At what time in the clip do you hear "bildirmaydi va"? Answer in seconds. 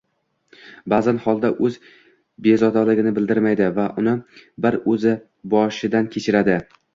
3.19-3.85